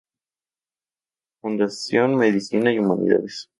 [1.41, 3.49] Fundación Medicina y Humanidades.